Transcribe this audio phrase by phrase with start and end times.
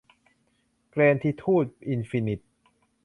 [0.89, 2.39] แกรททิทูด อินฟินิท